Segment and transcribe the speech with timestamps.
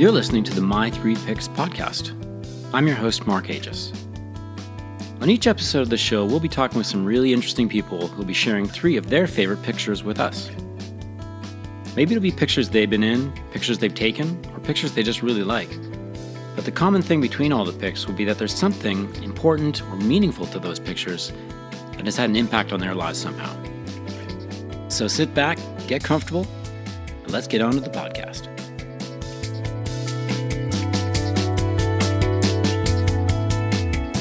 [0.00, 2.14] You're listening to the My Three Picks podcast.
[2.72, 3.92] I'm your host, Mark Aegis.
[5.20, 8.24] On each episode of the show, we'll be talking with some really interesting people who'll
[8.24, 10.50] be sharing three of their favorite pictures with us.
[11.96, 15.42] Maybe it'll be pictures they've been in, pictures they've taken, or pictures they just really
[15.44, 15.68] like.
[16.56, 19.96] But the common thing between all the picks will be that there's something important or
[19.96, 21.30] meaningful to those pictures
[21.92, 23.54] that has had an impact on their lives somehow.
[24.88, 26.46] So sit back, get comfortable,
[27.22, 28.59] and let's get on to the podcast.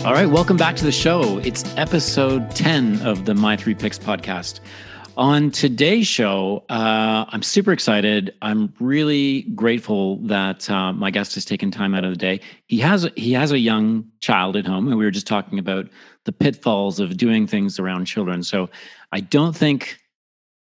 [0.09, 1.37] All right, welcome back to the show.
[1.37, 4.59] It's episode 10 of the My Three Picks podcast.
[5.17, 8.33] On today's show, uh, I'm super excited.
[8.41, 12.41] I'm really grateful that uh, my guest has taken time out of the day.
[12.65, 15.87] He has he has a young child at home, and we were just talking about
[16.25, 18.41] the pitfalls of doing things around children.
[18.41, 18.67] So
[19.11, 19.99] I don't think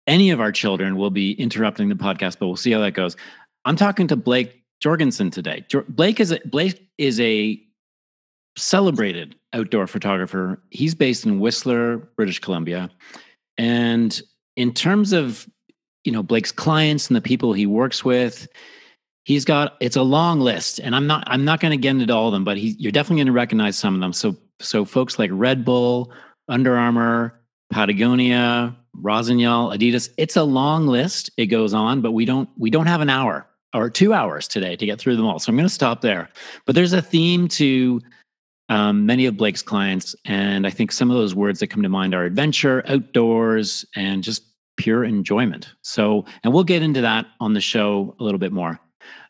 [0.07, 3.17] any of our children will be interrupting the podcast, but we'll see how that goes.
[3.65, 5.65] I'm talking to Blake Jorgensen today.
[5.89, 7.61] Blake is a, Blake is a
[8.55, 10.61] celebrated outdoor photographer.
[10.69, 12.89] He's based in Whistler, British Columbia.
[13.57, 14.19] And
[14.55, 15.47] in terms of,
[16.03, 18.47] you know, Blake's clients and the people he works with,
[19.23, 20.79] he's got it's a long list.
[20.79, 22.91] And I'm not I'm not going to get into all of them, but he, you're
[22.91, 24.13] definitely going to recognize some of them.
[24.13, 26.11] So so folks like Red Bull,
[26.47, 27.39] Under Armour,
[27.71, 30.09] Patagonia, Rossignol, Adidas.
[30.17, 31.31] It's a long list.
[31.37, 34.75] It goes on, but we don't we don't have an hour or two hours today
[34.75, 35.39] to get through them all.
[35.39, 36.29] So I'm going to stop there.
[36.65, 37.99] But there's a theme to
[38.73, 40.15] um, many of Blake's clients.
[40.25, 44.23] And I think some of those words that come to mind are adventure, outdoors, and
[44.23, 44.41] just
[44.77, 45.69] pure enjoyment.
[45.83, 48.79] So, and we'll get into that on the show a little bit more.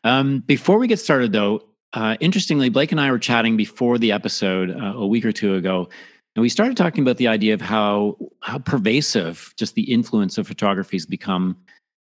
[0.05, 4.13] Um, before we get started, though, uh, interestingly, Blake and I were chatting before the
[4.13, 5.89] episode uh, a week or two ago,
[6.35, 10.47] and we started talking about the idea of how how pervasive just the influence of
[10.47, 11.55] photography has become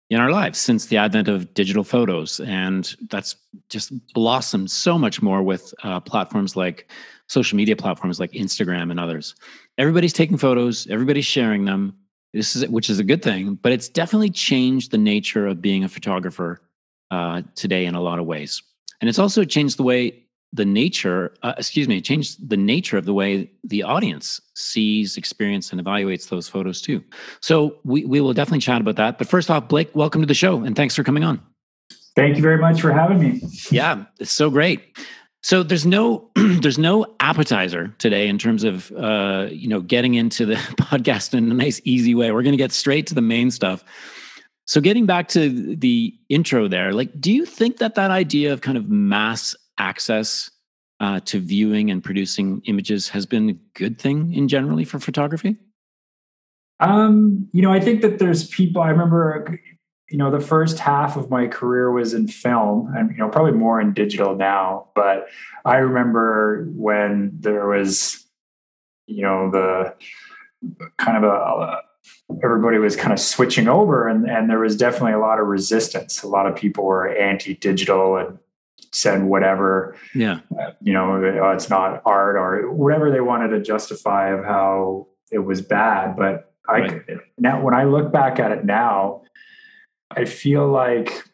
[0.08, 3.36] in our lives since the advent of digital photos, and that's
[3.68, 6.90] just blossomed so much more with uh, platforms like
[7.28, 9.34] social media platforms like Instagram and others.
[9.78, 11.96] Everybody's taking photos, everybody's sharing them.
[12.32, 15.84] This is which is a good thing, but it's definitely changed the nature of being
[15.84, 16.62] a photographer
[17.10, 18.62] uh, today in a lot of ways,
[19.00, 20.22] and it's also changed the way
[20.54, 25.72] the nature, uh, excuse me, changed the nature of the way the audience sees, experience,
[25.72, 27.02] and evaluates those photos too.
[27.40, 29.18] So we we will definitely chat about that.
[29.18, 31.40] But first off, Blake, welcome to the show, and thanks for coming on.
[32.14, 33.40] Thank you very much for having me.
[33.70, 34.98] Yeah, it's so great.
[35.42, 40.46] So there's no there's no appetizer today in terms of uh, you know getting into
[40.46, 42.30] the podcast in a nice easy way.
[42.30, 43.84] We're going to get straight to the main stuff.
[44.66, 48.60] So getting back to the intro there, like, do you think that that idea of
[48.60, 50.50] kind of mass access
[51.00, 55.56] uh, to viewing and producing images has been a good thing in generally for photography?
[56.78, 58.82] Um, you know, I think that there's people.
[58.82, 59.58] I remember
[60.12, 63.52] you know, the first half of my career was in film and, you know, probably
[63.52, 64.88] more in digital now.
[64.94, 65.28] But
[65.64, 68.26] I remember when there was,
[69.06, 69.94] you know, the
[70.98, 71.80] kind of a,
[72.44, 76.22] everybody was kind of switching over and, and there was definitely a lot of resistance.
[76.22, 78.38] A lot of people were anti-digital and
[78.92, 83.62] said whatever, yeah, uh, you know, oh, it's not art or whatever they wanted to
[83.62, 86.16] justify of how it was bad.
[86.16, 87.02] But I right.
[87.38, 89.22] now, when I look back at it now,
[90.16, 91.24] I feel like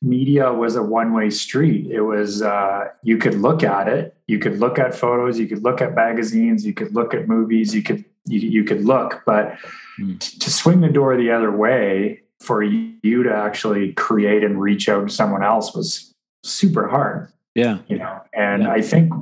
[0.00, 1.90] media was a one way street.
[1.90, 5.62] It was, uh, you could look at it, you could look at photos, you could
[5.62, 9.56] look at magazines, you could look at movies, you could, you, you could look, but
[10.00, 10.18] mm.
[10.18, 14.88] t- to swing the door the other way for you to actually create and reach
[14.88, 17.30] out to someone else was super hard.
[17.54, 17.78] Yeah.
[17.86, 18.72] You know, and yeah.
[18.72, 19.12] I think,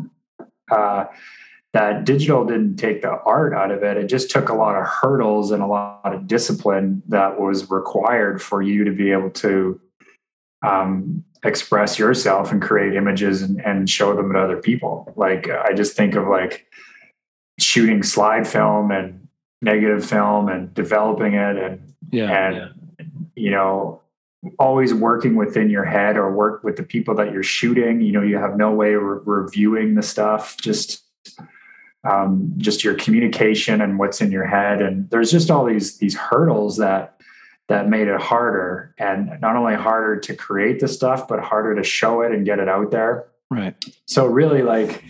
[0.71, 1.05] uh,
[1.73, 3.97] that digital didn't take the art out of it.
[3.97, 8.43] It just took a lot of hurdles and a lot of discipline that was required
[8.43, 9.81] for you to be able to
[10.63, 15.13] um, express yourself and create images and, and show them to other people.
[15.17, 16.67] Like I just think of like
[17.61, 19.29] shooting slide film and
[19.63, 23.05] negative film and developing it and yeah, and yeah.
[23.37, 24.01] you know
[24.59, 28.23] always working within your head or work with the people that you're shooting you know
[28.23, 31.03] you have no way of re- reviewing the stuff just
[32.05, 34.81] um, just your communication and what's in your head.
[34.81, 37.21] And there's just all these these hurdles that
[37.69, 38.95] that made it harder.
[38.99, 42.59] And not only harder to create the stuff but harder to show it and get
[42.59, 43.27] it out there.
[43.51, 43.75] Right.
[44.07, 45.05] So really like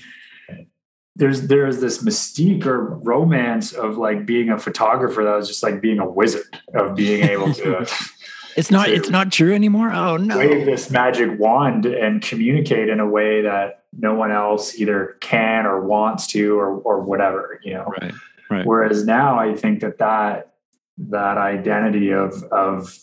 [1.16, 5.80] there's there's this mystique or romance of like being a photographer that was just like
[5.80, 7.86] being a wizard of being able to
[8.56, 13.00] it's not it's not true anymore oh no wave this magic wand and communicate in
[13.00, 17.74] a way that no one else either can or wants to or or whatever you
[17.74, 18.14] know right
[18.48, 20.52] right whereas now i think that that
[20.98, 22.98] that identity of of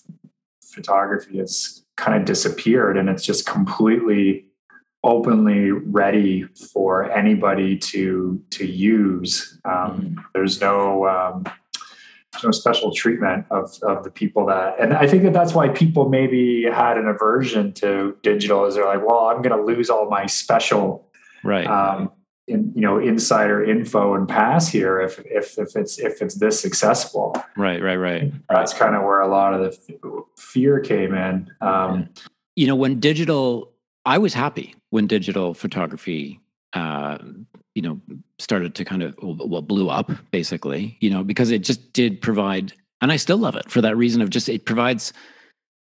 [0.62, 4.48] photography has kind of disappeared and it's just completely
[5.04, 9.60] openly ready for anybody to to use.
[9.66, 10.22] Um, mm-hmm.
[10.34, 11.54] There's no um, there's
[12.44, 16.10] no special treatment of of the people that, and I think that that's why people
[16.10, 18.66] maybe had an aversion to digital.
[18.66, 21.10] Is they're like, well, I'm going to lose all my special
[21.44, 21.68] right.
[21.68, 22.12] Um,
[22.48, 26.66] in, you know insider info and pass here if if if it's if it's this
[26.66, 31.52] accessible right right right that's kind of where a lot of the fear came in
[31.60, 32.08] um,
[32.56, 33.74] you know when digital
[34.06, 36.40] i was happy when digital photography
[36.72, 37.18] uh,
[37.78, 38.02] you know
[38.40, 42.74] started to kind of well blew up basically you know because it just did provide
[43.02, 45.14] and i still love it for that reason of just it provides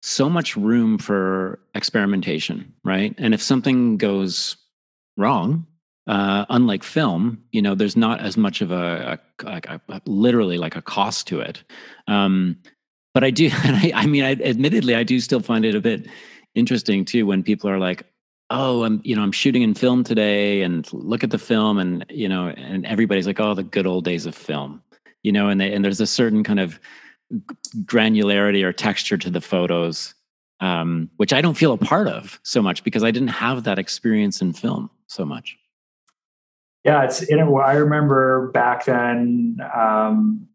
[0.00, 4.56] so much room for experimentation right and if something goes
[5.16, 5.66] wrong
[6.08, 10.58] uh, unlike film, you know, there's not as much of a, a, a, a literally
[10.58, 11.62] like a cost to it.
[12.08, 12.58] Um,
[13.14, 16.08] but I do, I, I, mean, I, admittedly, I do still find it a bit
[16.56, 18.04] interesting too when people are like,
[18.52, 22.04] "Oh, I'm, you know, I'm shooting in film today, and look at the film," and
[22.10, 24.82] you know, and everybody's like, "Oh, the good old days of film,"
[25.22, 26.78] you know, and they, and there's a certain kind of
[27.84, 30.14] granularity or texture to the photos,
[30.60, 33.78] um, which I don't feel a part of so much because I didn't have that
[33.78, 35.56] experience in film so much.
[36.84, 37.50] Yeah, it's in it.
[37.50, 39.58] I remember back then.
[39.74, 40.48] Um,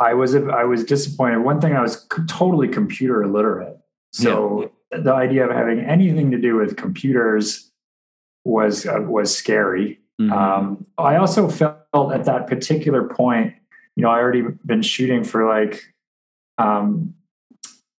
[0.00, 1.40] I was I was disappointed.
[1.40, 3.78] One thing, I was totally computer illiterate,
[4.12, 4.67] so.
[4.90, 7.70] The idea of having anything to do with computers
[8.44, 10.00] was uh, was scary.
[10.20, 10.32] Mm-hmm.
[10.32, 13.54] Um, I also felt at that particular point,
[13.96, 15.94] you know, I already been shooting for like
[16.56, 17.14] um,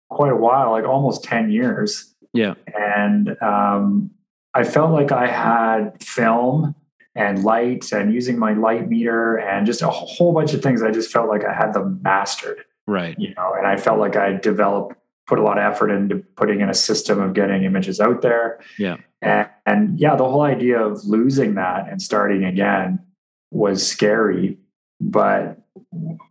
[0.09, 2.13] quite a while, like almost ten years.
[2.33, 4.11] Yeah, and um,
[4.53, 6.75] I felt like I had film
[7.15, 10.81] and light and using my light meter and just a whole bunch of things.
[10.81, 12.63] I just felt like I had them mastered.
[12.87, 13.15] Right.
[13.19, 14.95] You know, and I felt like I developed,
[15.29, 18.59] put a lot of effort into putting in a system of getting images out there.
[18.79, 18.97] Yeah.
[19.21, 22.99] And, and yeah, the whole idea of losing that and starting again
[23.51, 24.57] was scary.
[24.99, 25.61] But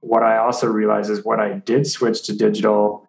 [0.01, 3.09] what I also realized is when I did switch to digital,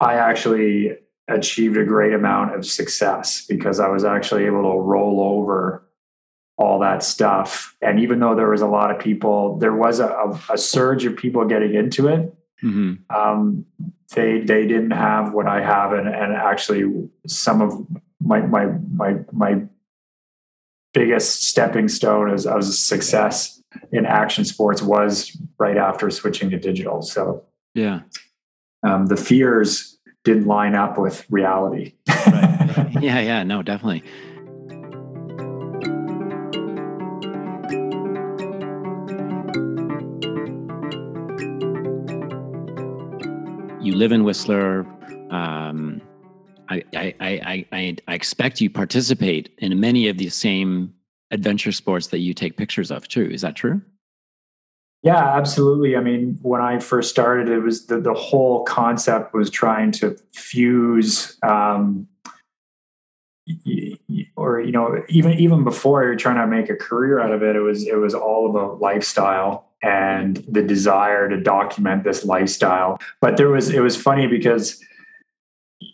[0.00, 5.20] I actually achieved a great amount of success because I was actually able to roll
[5.20, 5.88] over
[6.58, 7.74] all that stuff.
[7.80, 11.06] And even though there was a lot of people, there was a, a, a surge
[11.06, 12.34] of people getting into it.
[12.62, 13.14] Mm-hmm.
[13.14, 13.66] Um,
[14.14, 17.86] they they didn't have what I have, and and actually some of
[18.20, 19.62] my my my my
[20.94, 26.58] biggest stepping stone as as a success in action sports was right after switching to
[26.58, 27.02] digital.
[27.02, 27.44] So
[27.74, 28.00] yeah,
[28.82, 31.94] um, the fears didn't line up with reality.
[32.08, 32.58] right.
[33.02, 34.04] Yeah, yeah, no, definitely.
[43.92, 44.86] You live in Whistler.
[45.30, 46.00] Um,
[46.70, 50.94] I, I, I, I, I expect you participate in many of the same
[51.30, 53.30] adventure sports that you take pictures of too.
[53.30, 53.82] Is that true?
[55.02, 55.96] Yeah, absolutely.
[55.96, 60.16] I mean, when I first started, it was the, the whole concept was trying to
[60.32, 62.08] fuse, um,
[64.36, 67.56] or you know, even even before you're trying to make a career out of it,
[67.56, 72.98] it was it was all about lifestyle and the desire to document this lifestyle.
[73.20, 74.82] But there was it was funny because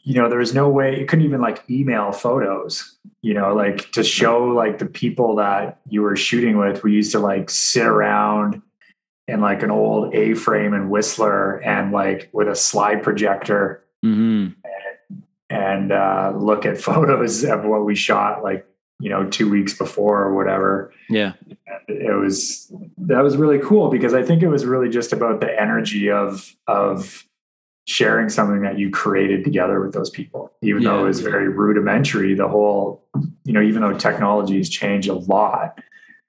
[0.02, 3.90] you know there was no way you couldn't even like email photos you know like
[3.92, 7.86] to show like the people that you were shooting with we used to like sit
[7.86, 8.60] around
[9.26, 14.52] in like an old a frame and whistler and like with a slide projector mm-hmm.
[15.10, 18.66] and, and uh, look at photos of what we shot like
[19.00, 20.92] you know two weeks before or whatever.
[21.08, 21.34] Yeah.
[21.88, 25.60] It was that was really cool because i think it was really just about the
[25.60, 27.24] energy of of
[27.86, 30.52] sharing something that you created together with those people.
[30.60, 30.90] Even yeah.
[30.90, 33.04] though it was very rudimentary the whole
[33.44, 35.80] you know even though technology has changed a lot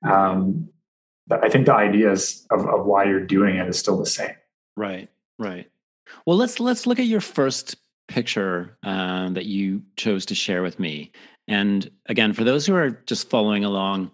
[0.07, 0.69] um,
[1.43, 4.35] i think the ideas of, of why you're doing it is still the same.
[4.77, 5.69] Right right.
[6.25, 7.75] Well let's let's look at your first
[8.07, 11.11] picture um, that you chose to share with me
[11.49, 14.11] and again, for those who are just following along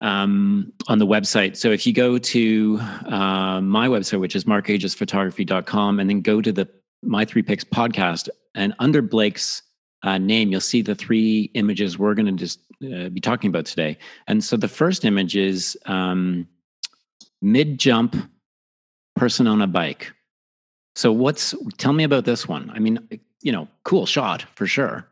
[0.00, 6.00] um, on the website, so if you go to uh, my website, which is markagesphotography.com,
[6.00, 6.68] and then go to the
[7.04, 9.62] My Three Picks podcast, and under Blake's
[10.02, 13.66] uh, name, you'll see the three images we're going to just uh, be talking about
[13.66, 13.96] today.
[14.26, 16.48] And so the first image is um,
[17.40, 18.16] mid jump
[19.14, 20.12] person on a bike.
[20.96, 22.70] So what's tell me about this one?
[22.74, 23.08] I mean,
[23.40, 25.08] you know, cool shot for sure.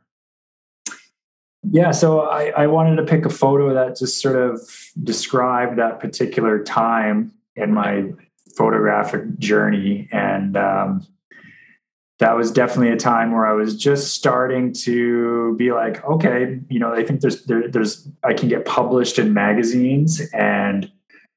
[1.71, 4.61] Yeah, so I, I wanted to pick a photo that just sort of
[5.03, 8.13] described that particular time in my
[8.57, 11.07] photographic journey, and um,
[12.19, 16.79] that was definitely a time where I was just starting to be like, okay, you
[16.79, 20.91] know, I think there's there, there's I can get published in magazines and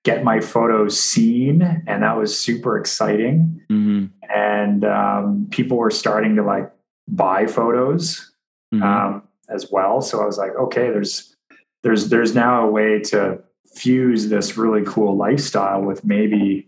[0.03, 3.61] get my photos seen, and that was super exciting.
[3.69, 4.05] Mm-hmm.
[4.33, 6.71] And um, people were starting to like
[7.07, 8.31] buy photos
[8.73, 8.83] mm-hmm.
[8.83, 10.01] um, as well.
[10.01, 11.35] So I was like, okay, there's
[11.83, 13.39] there's there's now a way to
[13.75, 16.67] fuse this really cool lifestyle with maybe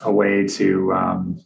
[0.00, 1.40] a way to um,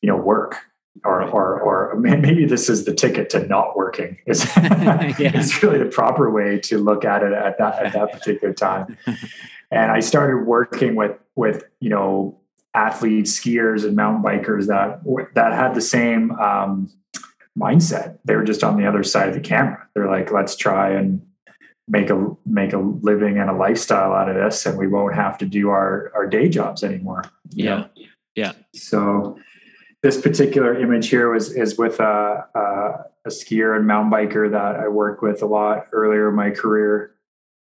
[0.00, 0.58] you know work
[1.04, 4.18] or, or, or maybe this is the ticket to not working.
[4.26, 5.16] Is yeah.
[5.18, 8.96] it's really the proper way to look at it at that at that particular time.
[9.74, 12.38] And I started working with with you know
[12.74, 15.00] athletes, skiers, and mountain bikers that
[15.34, 16.92] that had the same um,
[17.58, 18.18] mindset.
[18.24, 19.86] They were just on the other side of the camera.
[19.94, 21.22] They're like, let's try and
[21.88, 25.38] make a make a living and a lifestyle out of this, and we won't have
[25.38, 27.24] to do our our day jobs anymore.
[27.50, 27.88] Yeah, know?
[28.34, 28.52] yeah.
[28.74, 29.38] So
[30.02, 34.76] this particular image here was is with a, a, a, skier and mountain biker that
[34.76, 37.14] I worked with a lot earlier in my career,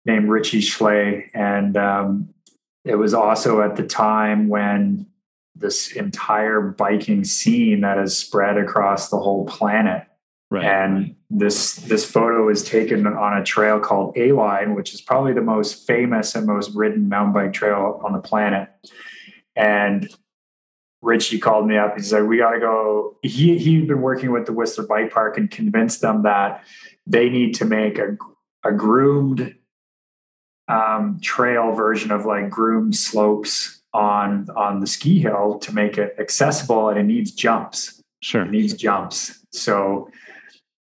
[0.05, 2.33] named Richie Schley, and um,
[2.85, 5.07] it was also at the time when
[5.59, 10.05] this entire biking scene that has spread across the whole planet.
[10.51, 10.65] Right.
[10.65, 15.33] And this this photo was taken on a trail called A Line, which is probably
[15.33, 18.69] the most famous and most ridden mountain bike trail on the planet.
[19.55, 20.09] And
[21.03, 21.95] Richie called me up.
[21.95, 25.37] He said, "We got to go." He he'd been working with the Whistler Bike Park
[25.37, 26.63] and convinced them that
[27.05, 28.17] they need to make a
[28.65, 29.55] a groomed
[30.67, 36.15] um, trail version of like groomed slopes on on the ski hill to make it
[36.19, 38.01] accessible, and it needs jumps.
[38.21, 39.45] Sure, it needs jumps.
[39.51, 40.09] So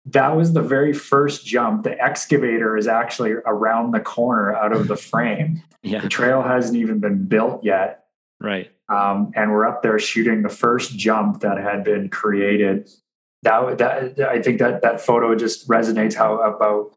[0.06, 1.84] that was the very first jump.
[1.84, 5.64] The excavator is actually around the corner out of the frame.
[5.84, 6.00] yeah.
[6.00, 8.06] The trail hasn't even been built yet.
[8.40, 12.90] Right um, and we're up there shooting the first jump that had been created.
[13.44, 16.96] That, that I think that that photo just resonates how about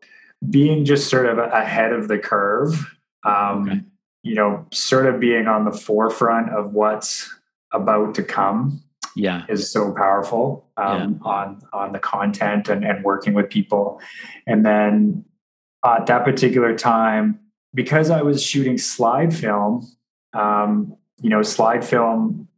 [0.48, 2.96] being just sort of ahead of the curve.
[3.24, 3.80] Um, okay.
[4.22, 7.32] You know, sort of being on the forefront of what's
[7.72, 8.82] about to come.
[9.16, 11.30] Yeah, is so powerful um, yeah.
[11.30, 14.00] on on the content and, and working with people.
[14.46, 15.24] And then
[15.84, 17.40] at that particular time,
[17.74, 19.90] because I was shooting slide film,
[20.32, 22.48] um, you know, slide film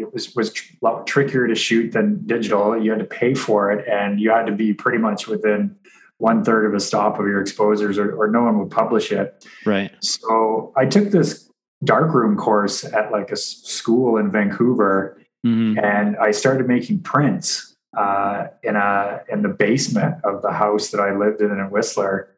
[0.00, 2.80] it was was a lot trickier to shoot than digital.
[2.80, 5.76] You had to pay for it, and you had to be pretty much within
[6.20, 9.46] one third of a stop of your exposures, or, or no one would publish it.
[9.64, 9.92] Right.
[10.00, 11.50] So I took this
[11.82, 15.78] darkroom course at like a school in Vancouver, mm-hmm.
[15.78, 21.00] and I started making prints uh, in a in the basement of the house that
[21.00, 22.36] I lived in in Whistler.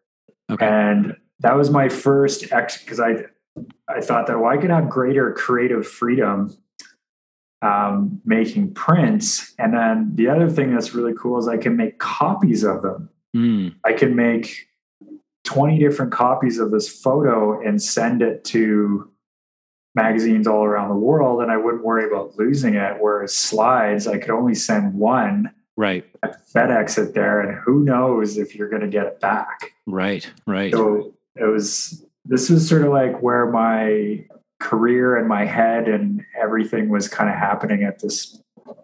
[0.51, 0.65] Okay.
[0.67, 3.25] And that was my first ex because I
[3.89, 6.57] I thought that well, I could have greater creative freedom
[7.63, 9.55] um, making prints.
[9.59, 13.09] And then the other thing that's really cool is I can make copies of them.
[13.35, 13.75] Mm.
[13.85, 14.69] I can make
[15.45, 19.11] 20 different copies of this photo and send it to
[19.95, 22.97] magazines all around the world and I wouldn't worry about losing it.
[23.01, 25.53] Whereas slides, I could only send one.
[25.77, 26.05] Right.
[26.55, 29.73] FedEx it there, and who knows if you're going to get it back.
[29.87, 30.31] Right.
[30.47, 30.71] Right.
[30.71, 34.25] So it was this was sort of like where my
[34.61, 38.39] career and my head and everything was kind of happening at this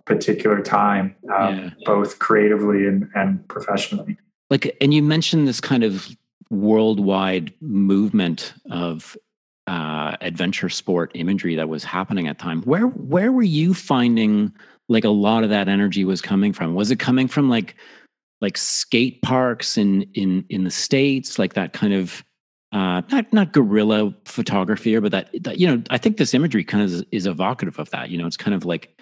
[0.06, 1.70] particular time, um, yeah.
[1.84, 4.16] both creatively and, and professionally.
[4.50, 6.08] Like, and you mentioned this kind of
[6.50, 9.16] worldwide movement of
[9.66, 12.62] uh, adventure sport imagery that was happening at time.
[12.62, 14.52] Where where were you finding
[14.88, 16.74] like a lot of that energy was coming from?
[16.74, 17.76] Was it coming from like
[18.40, 22.24] like skate parks in in in the states, like that kind of
[22.72, 26.84] uh, not not guerrilla photography, but that, that you know, I think this imagery kind
[26.84, 28.10] of is, is, evocative of that.
[28.10, 28.97] You know, it's kind of like,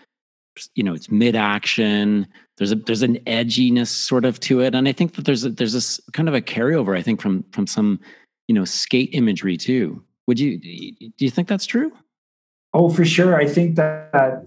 [0.74, 2.26] you know, it's mid action.
[2.56, 5.50] There's a there's an edginess sort of to it, and I think that there's a,
[5.50, 6.96] there's this kind of a carryover.
[6.96, 8.00] I think from from some
[8.48, 10.02] you know skate imagery too.
[10.26, 11.92] Would you do you think that's true?
[12.74, 13.36] Oh, for sure.
[13.36, 14.44] I think that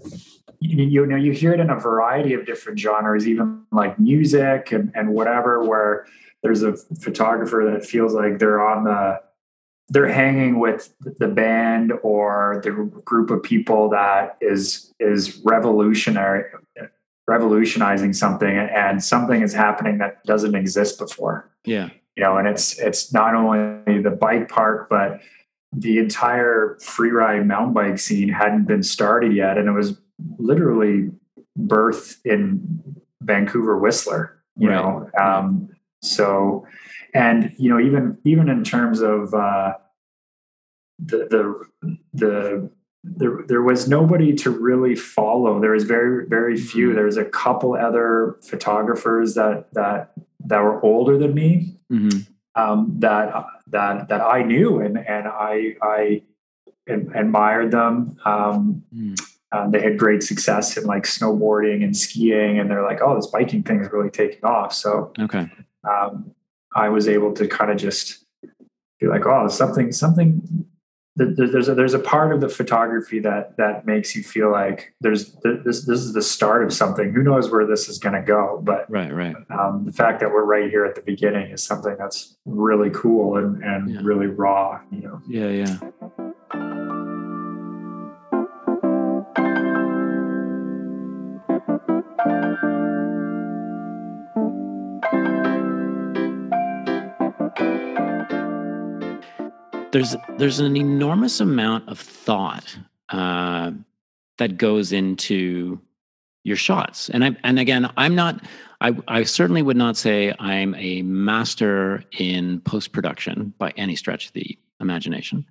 [0.60, 4.92] you, know you hear it in a variety of different genres, even like music and,
[4.94, 6.06] and whatever, where
[6.44, 9.20] there's a photographer that feels like they're on the
[9.90, 12.72] they're hanging with the band or the
[13.04, 16.44] group of people that is is revolutionary
[17.28, 22.80] revolutionizing something and something is happening that doesn't exist before yeah you know and it's
[22.80, 25.22] it's not only the bike park but
[25.72, 30.00] the entire free ride mountain bike scene hadn't been started yet and it was
[30.38, 31.10] literally
[31.58, 32.84] birthed in
[33.22, 34.76] vancouver whistler you right.
[34.76, 35.70] know um,
[36.02, 36.66] so,
[37.14, 39.74] and you know, even even in terms of uh,
[41.00, 42.70] the the the
[43.04, 45.60] there there was nobody to really follow.
[45.60, 46.88] There was very very few.
[46.88, 46.96] Mm-hmm.
[46.96, 50.12] There was a couple other photographers that that
[50.46, 52.20] that were older than me Mm-hmm.
[52.62, 53.34] um, that
[53.68, 56.22] that that I knew and and I I
[56.88, 58.18] admired them.
[58.26, 59.20] Um, Mm.
[59.52, 63.28] uh, they had great success in like snowboarding and skiing, and they're like, oh, this
[63.28, 64.74] biking thing is really taking off.
[64.74, 65.50] So Okay.
[65.88, 66.32] Um,
[66.76, 68.24] I was able to kind of just
[69.00, 70.66] be like, oh, something, something.
[71.16, 74.52] there- there- There's a, there's a part of the photography that that makes you feel
[74.52, 77.12] like there's this this is the start of something.
[77.14, 78.62] Who knows where this is going to go?
[78.64, 79.14] But Right.
[79.14, 79.36] Right.
[79.50, 83.36] um, the fact that we're right here at the beginning is something that's really cool
[83.38, 84.00] and, and Yeah.
[84.04, 84.80] really raw.
[84.92, 85.22] You know.
[85.28, 85.48] Yeah.
[85.50, 85.78] Yeah.
[99.92, 102.78] There's there's an enormous amount of thought
[103.10, 103.72] uh,
[104.38, 105.80] that goes into
[106.44, 108.44] your shots, and I and again, I'm not.
[108.82, 114.28] I, I certainly would not say I'm a master in post production by any stretch
[114.28, 115.46] of the imagination.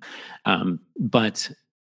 [0.45, 1.51] Um, but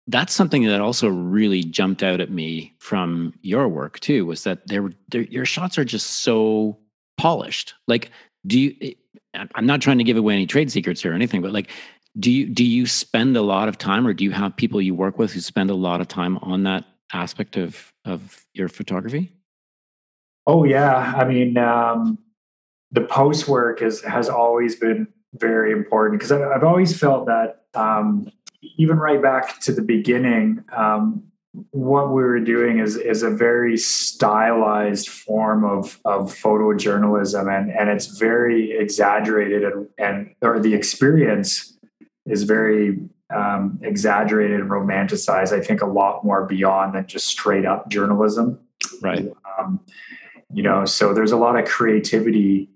[0.07, 4.65] that's something that also really jumped out at me from your work too was that
[4.67, 6.77] there, your shots are just so
[7.17, 7.73] polished.
[7.87, 8.11] Like,
[8.45, 8.75] do you?
[8.81, 8.91] eh,
[9.55, 11.69] I'm not trying to give away any trade secrets here or anything, but like,
[12.17, 14.95] do you do you spend a lot of time, or do you have people you
[14.95, 19.31] work with who spend a lot of time on that aspect of of your photography?
[20.47, 22.19] Oh yeah, I mean, um,
[22.91, 28.31] the post work is has always been very important because I've always felt that um,
[28.77, 31.23] even right back to the beginning, um,
[31.71, 37.89] what we were doing is is a very stylized form of of photojournalism, and and
[37.89, 41.74] it's very exaggerated and and or the experience
[42.25, 42.99] is very
[43.35, 45.51] um, exaggerated and romanticized.
[45.51, 48.59] I think a lot more beyond than just straight up journalism
[49.01, 49.31] Right.
[49.59, 49.79] um,
[50.53, 52.69] you know so there's a lot of creativity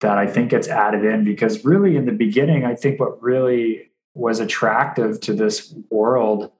[0.00, 3.90] that i think gets added in because really in the beginning i think what really
[4.14, 6.52] was attractive to this world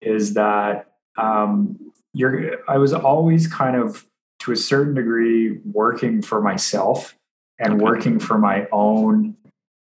[0.00, 1.78] is that um,
[2.12, 4.06] you're i was always kind of
[4.38, 7.16] to a certain degree working for myself
[7.58, 9.34] and working for my own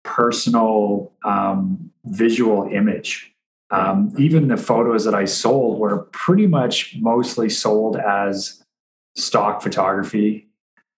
[0.05, 3.33] personal um, visual image
[3.71, 8.63] um, even the photos that i sold were pretty much mostly sold as
[9.19, 10.49] stock photography.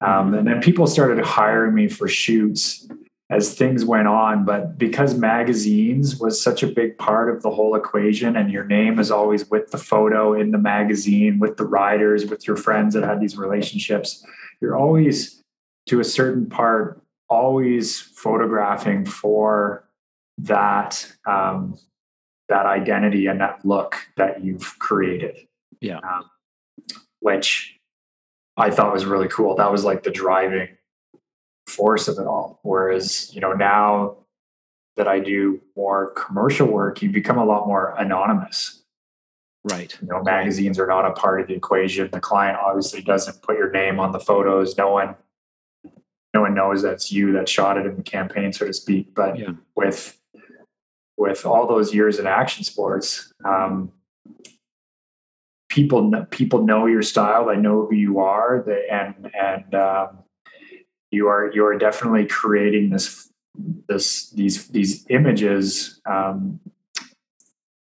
[0.01, 2.89] Um, and then people started hiring me for shoots
[3.31, 4.45] as things went on.
[4.45, 8.99] But because magazines was such a big part of the whole equation, and your name
[8.99, 13.05] is always with the photo in the magazine, with the writers, with your friends that
[13.05, 14.25] had these relationships,
[14.61, 15.43] you're always,
[15.87, 19.85] to a certain part, always photographing for
[20.45, 21.79] that um,
[22.49, 25.47] that identity and that look that you've created.
[25.81, 25.99] Yeah.
[25.99, 26.31] Um,
[27.21, 27.79] which
[28.57, 29.55] I thought was really cool.
[29.57, 30.69] That was like the driving
[31.67, 32.59] force of it all.
[32.63, 34.17] Whereas, you know, now
[34.97, 38.83] that I do more commercial work, you become a lot more anonymous.
[39.65, 39.97] Right.
[40.01, 42.09] You know, magazines are not a part of the equation.
[42.11, 44.77] The client obviously doesn't put your name on the photos.
[44.77, 45.17] No one
[46.33, 49.15] no one knows that's you that shot it in the campaign, so to speak.
[49.15, 49.53] But Yeah.
[49.75, 50.20] with
[51.21, 53.93] with all those years in action sports, um,
[55.69, 57.47] people people know your style.
[57.47, 60.19] They know who you are, they, and and um,
[61.13, 63.31] you are you are definitely creating this
[63.87, 66.59] this these these images um,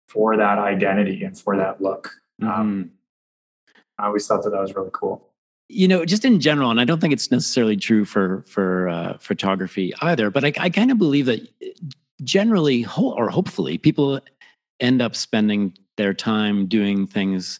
[0.07, 2.11] for that identity and for that look.
[2.41, 2.91] Um,
[3.99, 5.29] I always thought that that was really cool.
[5.67, 9.17] you know just in general and i don't think it's necessarily true for for uh,
[9.19, 11.41] photography either but i, I kind of believe that
[12.23, 14.19] generally or hopefully people
[14.79, 17.59] end up spending their time doing things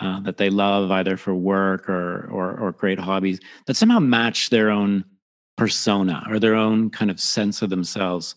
[0.00, 4.50] uh, that they love either for work or, or or great hobbies that somehow match
[4.50, 5.04] their own
[5.56, 8.34] persona or their own kind of sense of themselves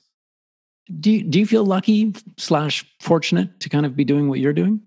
[1.01, 4.53] do you, do you feel lucky slash fortunate to kind of be doing what you're
[4.53, 4.81] doing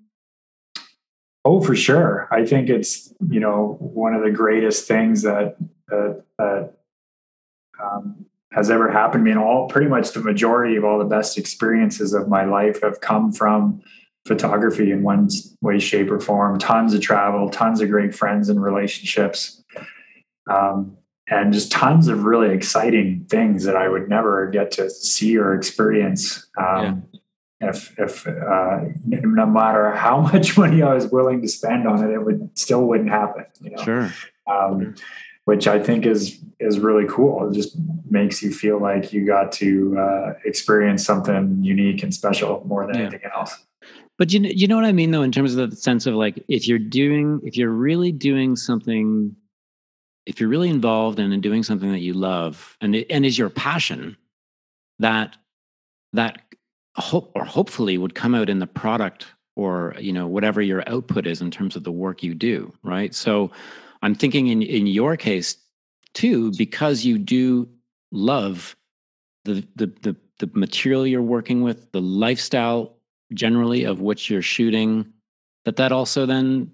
[1.45, 2.29] Oh, for sure.
[2.31, 5.57] I think it's you know one of the greatest things that
[5.88, 6.75] that, that
[7.83, 9.31] um, has ever happened to me.
[9.31, 13.01] And all pretty much the majority of all the best experiences of my life have
[13.01, 13.83] come from
[14.27, 15.29] photography in one
[15.61, 16.59] way, shape, or form.
[16.59, 19.62] Tons of travel, tons of great friends and relationships,
[20.51, 20.97] um,
[21.29, 25.55] and just tons of really exciting things that I would never get to see or
[25.55, 26.47] experience.
[26.59, 27.05] Um,
[27.61, 32.12] if if uh, no matter how much money I was willing to spend on it,
[32.12, 33.47] it would still wouldn't happen.
[33.61, 34.12] You know, sure
[34.47, 34.95] um,
[35.44, 37.48] which I think is is really cool.
[37.48, 37.76] It just
[38.09, 42.94] makes you feel like you got to uh, experience something unique and special more than
[42.96, 43.00] Yeah.
[43.07, 43.57] anything else.
[44.18, 46.14] But you know, you know what I mean though, in terms of the sense of
[46.14, 49.35] like if you're doing if you're really doing something,
[50.26, 53.37] if you're really involved in and doing something that you love and it, and is
[53.37, 54.16] your passion,
[55.00, 55.37] that
[56.12, 56.42] that
[56.96, 59.26] hope or hopefully would come out in the product
[59.57, 63.14] or you know whatever your output is in terms of the work you do, right?
[63.14, 63.50] So
[64.03, 65.57] I'm thinking in in your case
[66.15, 67.69] too, because you do
[68.11, 68.77] love
[69.45, 72.97] the the the the material you're working with, the lifestyle
[73.33, 75.12] generally of which you're shooting,
[75.65, 76.71] that that also then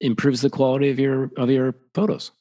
[0.00, 2.32] improves the quality of your of your photos.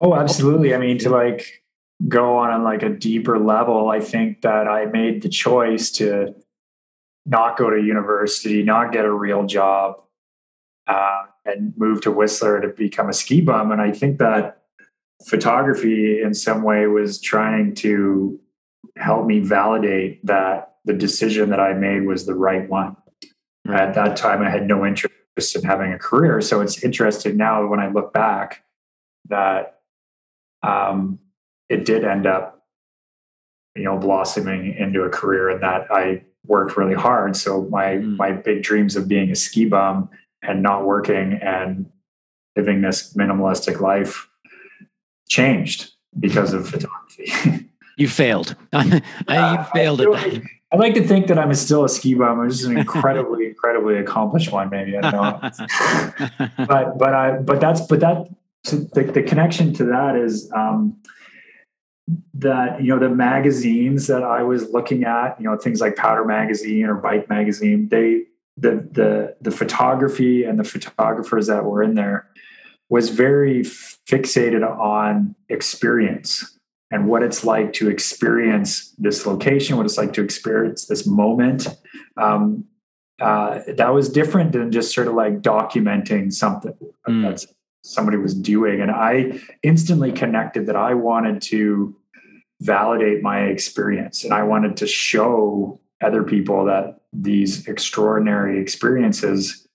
[0.00, 0.74] Oh, absolutely.
[0.74, 1.62] I mean, to like
[2.08, 6.34] go on like a deeper level, I think that I made the choice to
[7.26, 10.02] not go to university, not get a real job,
[10.90, 13.70] uh, and move to Whistler to become a ski bum.
[13.70, 14.62] And I think that
[15.24, 18.40] photography in some way was trying to
[18.96, 22.96] help me validate that the decision that I made was the right one.
[23.64, 23.80] Right.
[23.80, 25.14] At that time, I had no interest
[25.54, 26.40] in having a career.
[26.40, 28.64] So it's interesting now when I look back
[29.28, 29.80] that
[30.62, 31.18] um,
[31.68, 32.66] it did end up,
[33.76, 37.36] you know, blossoming into a career and that I worked really hard.
[37.36, 38.16] So my mm.
[38.16, 40.08] my big dreams of being a ski bum
[40.42, 41.90] and not working and
[42.56, 44.28] living this minimalistic life
[45.28, 47.68] changed because of photography.
[47.96, 48.56] you failed.
[48.72, 49.00] you
[49.72, 50.42] failed at that.
[50.72, 52.40] I like to think that I'm still a ski bum.
[52.40, 54.70] I'm just an incredibly, incredibly accomplished one.
[54.70, 58.28] Maybe I don't know, but but I but that's but that
[58.64, 60.96] the, the connection to that is um,
[62.34, 66.24] that you know the magazines that I was looking at, you know things like Powder
[66.24, 68.22] Magazine or Bike Magazine, they
[68.60, 72.28] the the the photography and the photographers that were in there
[72.88, 76.58] was very fixated on experience
[76.90, 81.68] and what it's like to experience this location, what it's like to experience this moment.
[82.16, 82.64] Um,
[83.20, 86.74] uh, that was different than just sort of like documenting something
[87.08, 87.22] mm.
[87.22, 87.44] that
[87.84, 88.80] somebody was doing.
[88.80, 91.94] And I instantly connected that I wanted to
[92.60, 99.66] validate my experience and I wanted to show other people that these extraordinary experiences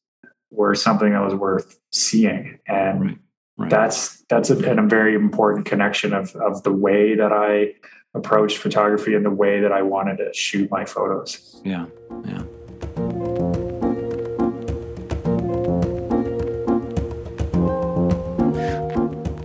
[0.51, 2.59] were something that was worth seeing.
[2.67, 3.17] And right.
[3.57, 3.69] Right.
[3.69, 7.75] That's that's a, a very important connection of of the way that I
[8.13, 11.61] approached photography and the way that I wanted to shoot my photos.
[11.63, 11.85] Yeah,
[12.25, 12.43] yeah.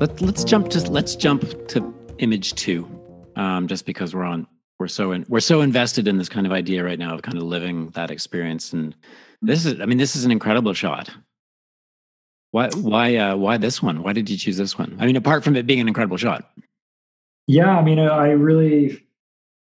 [0.00, 2.88] Let, let's jump to let's jump to image two,
[3.37, 4.48] um, just because we're on
[4.80, 7.36] we're so in, we're so invested in this kind of idea right now of kind
[7.36, 8.96] of living that experience and
[9.42, 11.10] this is I mean this is an incredible shot.
[12.50, 14.02] Why why uh, why this one?
[14.02, 14.96] Why did you choose this one?
[14.98, 16.50] I mean, apart from it being an incredible shot.
[17.46, 19.06] Yeah, I mean, I really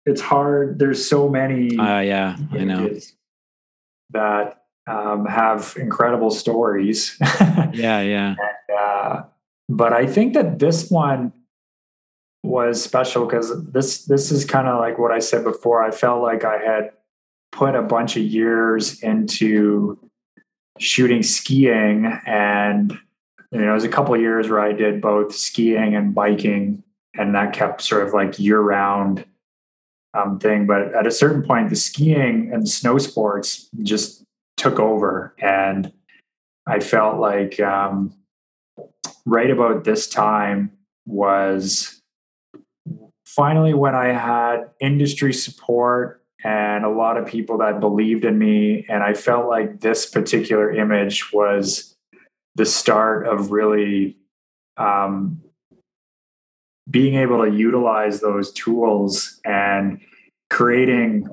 [0.06, 0.78] it's hard.
[0.78, 1.76] There's so many.
[1.76, 2.90] Uh, yeah, I know
[4.10, 7.16] that um, have incredible stories.
[7.74, 8.34] yeah, yeah.
[8.38, 9.22] And, uh,
[9.68, 11.32] but I think that this one
[12.42, 15.82] was special because this this is kind of like what I said before.
[15.82, 16.92] I felt like I had
[17.52, 19.98] put a bunch of years into
[20.78, 22.92] shooting skiing and
[23.50, 26.82] you know it was a couple years where i did both skiing and biking
[27.14, 29.24] and that kept sort of like year round
[30.14, 34.22] um, thing but at a certain point the skiing and snow sports just
[34.56, 35.92] took over and
[36.66, 38.14] i felt like um,
[39.26, 40.70] right about this time
[41.06, 41.97] was
[43.38, 48.86] finally when i had industry support and a lot of people that believed in me.
[48.88, 51.96] And I felt like this particular image was
[52.54, 54.16] the start of really
[54.76, 55.42] um,
[56.88, 60.00] being able to utilize those tools and
[60.48, 61.28] creating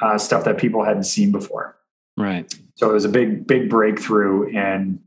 [0.00, 1.76] uh, stuff that people hadn't seen before.
[2.16, 2.52] Right.
[2.74, 5.00] So it was a big, big breakthrough in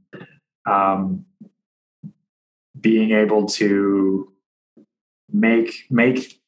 [0.65, 1.26] um,
[2.80, 4.31] being able to
[5.34, 6.39] make make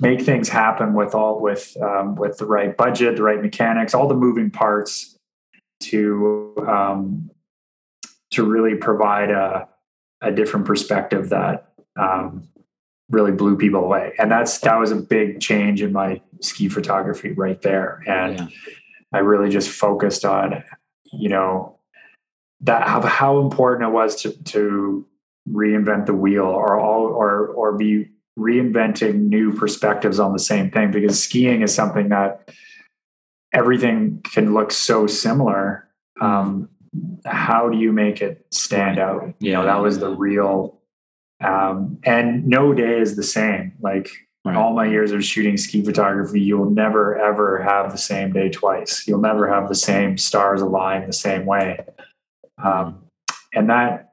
[0.00, 4.08] make things happen with all with um, with the right budget, the right mechanics, all
[4.08, 5.16] the moving parts
[5.80, 7.30] to um,
[8.32, 9.68] to really provide a
[10.22, 12.48] a different perspective that um,
[13.10, 14.12] really blew people away.
[14.18, 18.02] And that's that was a big change in my ski photography right there.
[18.06, 18.48] And yeah.
[19.12, 20.64] I really just focused on
[21.12, 21.76] you know
[22.62, 25.06] that how, how important it was to to
[25.48, 30.90] reinvent the wheel or all or or be reinventing new perspectives on the same thing
[30.90, 32.48] because skiing is something that
[33.52, 35.88] everything can look so similar.
[36.20, 36.68] Um,
[37.24, 39.34] how do you make it stand out?
[39.40, 39.58] You yeah.
[39.58, 40.78] know, that was the real,
[41.42, 43.72] um, and no day is the same.
[43.80, 44.10] Like,
[44.44, 44.56] right.
[44.56, 48.48] all my years of shooting ski photography, you will never ever have the same day
[48.48, 49.06] twice.
[49.06, 51.84] You'll never have the same stars align the same way.
[52.62, 53.04] Um,
[53.54, 54.09] and that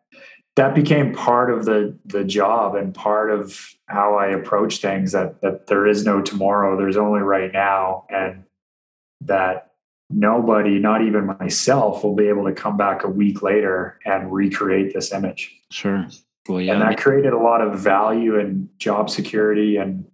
[0.57, 5.39] that became part of the the job and part of how I approach things that
[5.41, 8.43] that there is no tomorrow, there's only right now and
[9.21, 9.71] that
[10.09, 14.93] nobody, not even myself, will be able to come back a week later and recreate
[14.93, 15.53] this image.
[15.71, 16.07] Sure.
[16.47, 16.73] Well, yeah.
[16.73, 20.05] And that created a lot of value and job security and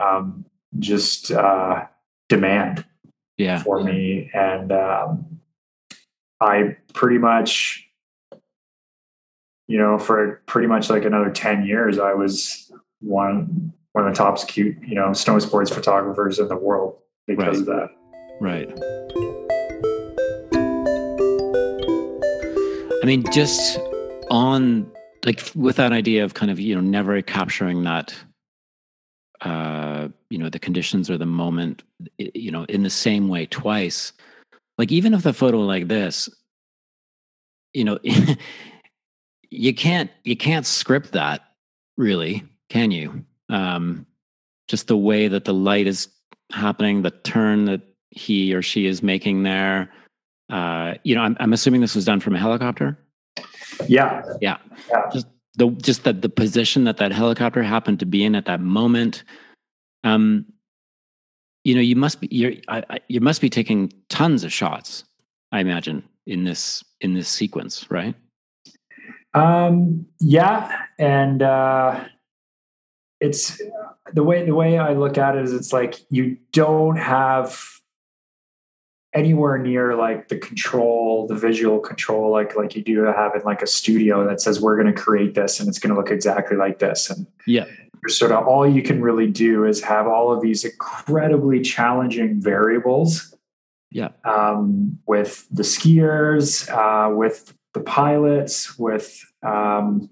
[0.00, 0.44] um,
[0.78, 1.86] just uh,
[2.28, 2.84] demand
[3.38, 3.62] yeah.
[3.62, 4.30] for me.
[4.34, 5.40] And um,
[6.40, 7.88] I pretty much,
[9.68, 12.70] you know, for pretty much like another 10 years, I was
[13.00, 17.60] one, one of the top, cute, you know, snow sports photographers in the world because
[17.60, 17.60] right.
[17.60, 17.88] of that.
[18.40, 18.70] Right.
[23.02, 23.78] I mean, just
[24.30, 24.90] on
[25.24, 28.14] like with that idea of kind of you know never capturing that
[29.42, 31.82] uh you know the conditions or the moment
[32.18, 34.12] you know in the same way twice
[34.78, 36.28] like even if the photo like this
[37.72, 37.98] you know
[39.52, 41.42] you can't you can't script that
[41.96, 44.06] really can you um
[44.68, 46.08] just the way that the light is
[46.52, 49.90] happening the turn that he or she is making there
[50.50, 52.98] uh you know i'm, I'm assuming this was done from a helicopter
[53.88, 54.22] yeah.
[54.40, 54.58] Yeah.
[54.88, 55.10] Yeah.
[55.12, 58.60] Just the just that the position that that helicopter happened to be in at that
[58.60, 59.24] moment.
[60.04, 60.46] Um,
[61.64, 65.04] you know, you must be you're I, I, you must be taking tons of shots.
[65.52, 68.14] I imagine in this in this sequence, right?
[69.34, 70.06] Um.
[70.20, 72.04] Yeah, and uh,
[73.20, 73.60] it's
[74.12, 77.80] the way the way I look at it is it's like you don't have
[79.14, 83.60] anywhere near like the control the visual control like like you do have in like
[83.60, 86.56] a studio that says we're going to create this and it's going to look exactly
[86.56, 87.66] like this and yeah
[88.08, 93.34] sort of all you can really do is have all of these incredibly challenging variables
[93.90, 100.10] yeah um, with the skiers uh, with the pilots with um,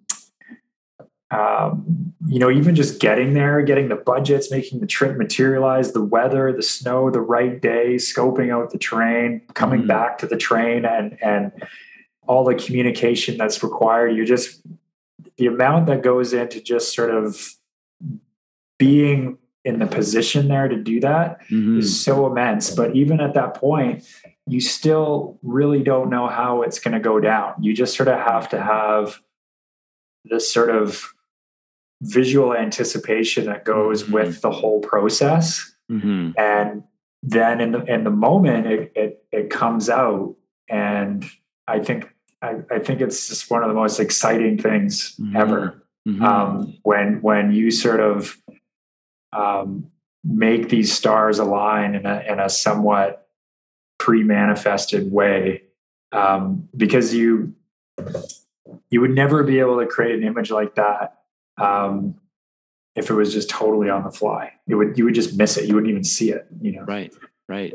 [1.31, 6.03] um, you know, even just getting there, getting the budgets, making the trip materialize, the
[6.03, 9.89] weather, the snow, the right day, scoping out the train, coming mm-hmm.
[9.89, 11.53] back to the train, and and
[12.27, 14.17] all the communication that's required.
[14.17, 14.61] You just
[15.37, 17.55] the amount that goes into just sort of
[18.79, 21.79] being in the position there to do that mm-hmm.
[21.79, 22.71] is so immense.
[22.71, 24.05] But even at that point,
[24.51, 27.55] you still really don't know how it's going to go down.
[27.61, 29.21] You just sort of have to have
[30.25, 31.13] this sort of
[32.03, 34.13] visual anticipation that goes mm-hmm.
[34.13, 35.75] with the whole process.
[35.91, 36.33] Mm-hmm.
[36.39, 36.85] And
[37.23, 40.35] then in the in the moment it, it it comes out.
[40.69, 41.25] And
[41.67, 45.37] I think I, I think it's just one of the most exciting things mm-hmm.
[45.37, 45.87] ever.
[46.09, 46.25] Mm-hmm.
[46.25, 48.37] Um, when when you sort of
[49.33, 49.91] um,
[50.25, 53.29] make these stars align in a in a somewhat
[54.01, 55.63] pre-manifested way.
[56.13, 57.55] Um, because you
[58.91, 61.23] you would never be able to create an image like that
[61.59, 62.17] um,
[62.97, 64.53] if it was just totally on the fly.
[64.67, 65.69] It would you would just miss it.
[65.69, 66.49] You wouldn't even see it.
[66.61, 66.83] You know.
[66.83, 67.15] Right.
[67.49, 67.75] Right.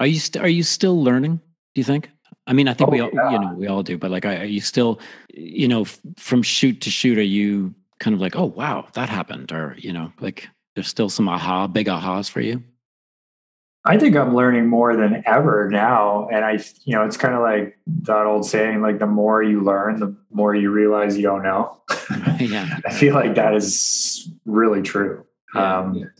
[0.00, 1.36] Are you st- are you still learning?
[1.74, 2.08] Do you think?
[2.46, 3.30] I mean, I think oh, we all yeah.
[3.30, 4.98] you know we all do, but like, are you still
[5.34, 5.84] you know
[6.16, 7.18] from shoot to shoot?
[7.18, 11.08] Are you kind of like, oh wow, that happened, or you know, like there's still
[11.08, 12.62] some aha, big ahas for you?
[13.84, 16.28] I think I'm learning more than ever now.
[16.28, 19.60] And I, you know, it's kind of like that old saying, like the more you
[19.60, 21.80] learn, the more you realize you don't know.
[22.38, 22.78] yeah.
[22.86, 25.26] I feel like that is really true.
[25.54, 25.78] Yeah.
[25.78, 26.10] Um,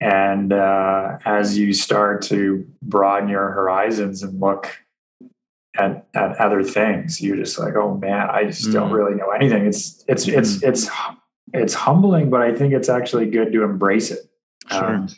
[0.00, 4.76] and uh, as you start to broaden your horizons and look
[5.76, 8.72] at, at other things, you're just like, oh man, I just mm.
[8.72, 9.66] don't really know anything.
[9.66, 10.36] It's, it's, mm.
[10.36, 10.90] it's, it's,
[11.52, 14.28] it's humbling, but I think it's actually good to embrace it.
[14.70, 14.96] Sure.
[14.96, 15.08] Um,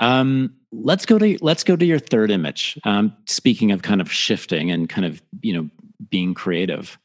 [0.00, 2.78] um, let's go to let's go to your third image.
[2.84, 5.70] Um, speaking of kind of shifting and kind of you know
[6.10, 6.98] being creative,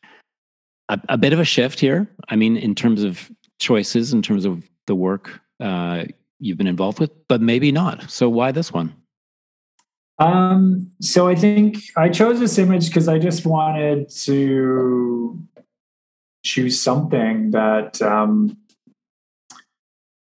[0.90, 2.10] a, a, bit of a shift here.
[2.30, 6.06] I mean, in terms of choices, in terms of the work uh,
[6.40, 8.10] you've been involved with, but maybe not.
[8.10, 8.94] So why this one?
[10.20, 15.42] Um, so I think I chose this image because I just wanted to
[16.44, 18.58] choose something that um,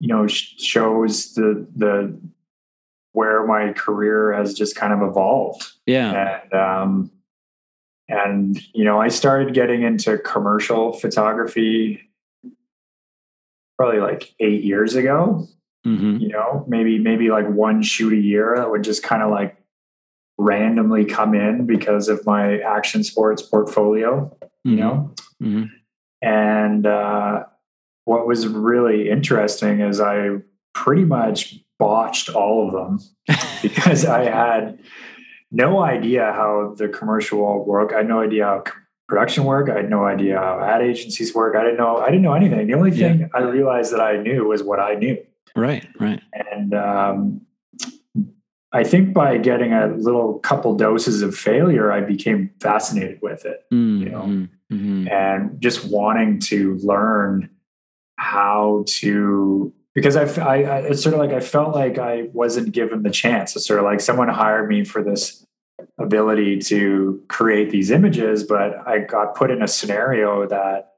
[0.01, 2.19] you know shows the the
[3.15, 5.73] where my career has just kind of evolved.
[5.87, 6.41] Yeah.
[6.43, 7.11] And, um,
[8.09, 12.11] and, you know, I started getting into commercial photography
[13.79, 15.49] probably like eight years ago.
[15.87, 16.19] Mm-hmm.
[16.19, 19.57] You know, maybe, maybe like one shoot a year that would just kind of like
[20.37, 24.81] randomly come in because of my action sports portfolio, you mm-hmm.
[24.81, 25.15] know?
[25.43, 25.65] Mm-hmm.
[26.21, 27.45] And, uh,
[28.07, 30.39] what was really interesting is I
[30.75, 33.01] pretty much botched all of them
[33.63, 34.79] because I had
[35.51, 37.93] no idea how the commercial world work.
[37.93, 38.65] I had no idea how
[39.09, 39.69] production work.
[39.71, 41.57] I had no idea how ad agencies work.
[41.57, 41.99] I didn't know.
[41.99, 42.67] I didn't know anything.
[42.67, 43.27] The only thing yeah.
[43.35, 45.19] I realized that I knew was what I knew.
[45.57, 45.87] Right.
[46.01, 46.21] Right.
[46.51, 47.41] And um,
[48.73, 53.65] I think by getting a little couple doses of failure, I became fascinated with it.
[53.73, 54.03] Mm-hmm.
[54.03, 55.09] You know, mm-hmm.
[55.09, 57.51] and just wanting to learn
[58.17, 62.73] how to because I, I, I, it's sort of like I felt like I wasn't
[62.73, 63.55] given the chance.
[63.55, 65.45] It's sort of like someone hired me for this
[65.99, 70.95] ability to create these images, but I got put in a scenario that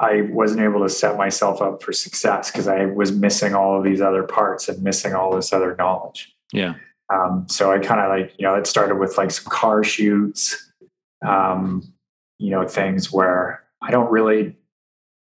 [0.00, 3.84] I wasn't able to set myself up for success because I was missing all of
[3.84, 6.34] these other parts and missing all this other knowledge.
[6.52, 6.74] Yeah.
[7.12, 10.72] Um, so I kind of like, you know, it started with like some car shoots,
[11.24, 11.92] um,
[12.38, 14.56] you know, things where I don't really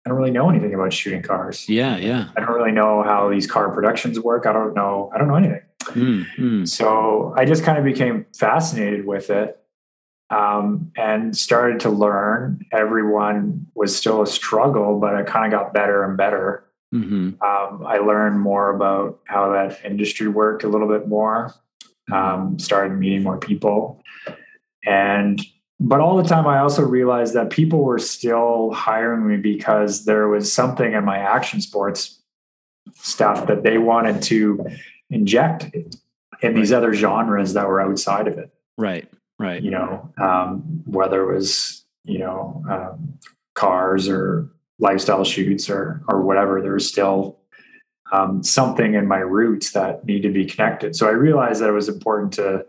[0.06, 1.68] I don't really know anything about shooting cars.
[1.68, 2.30] Yeah, yeah.
[2.36, 4.46] I don't really know how these car productions work.
[4.46, 5.12] I don't know.
[5.14, 5.62] I don't know anything.
[5.86, 9.60] Mm, So I just kind of became fascinated with it
[10.30, 12.66] um, and started to learn.
[12.72, 16.66] Everyone was still a struggle, but I kind of got better and better.
[16.94, 17.42] Mm-hmm.
[17.42, 21.54] Um, I learned more about how that industry worked a little bit more.
[22.12, 24.02] Um, started meeting more people,
[24.84, 25.40] and
[25.80, 30.28] but all the time i also realized that people were still hiring me because there
[30.28, 32.20] was something in my action sports
[32.96, 34.66] stuff that they wanted to
[35.10, 35.76] inject
[36.42, 38.54] in these other genres that were outside of it.
[38.78, 39.62] Right right.
[39.62, 43.20] You know um, whether it was you know um,
[43.56, 47.40] cars or lifestyle shoots or or whatever there was still
[48.12, 50.96] um, something in my roots that need to be connected.
[50.96, 52.66] So i realized that it was important to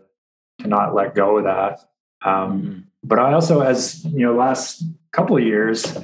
[0.59, 1.79] to not let go of that.
[2.23, 5.97] Um, mm-hmm but I also, as you know, last couple of years,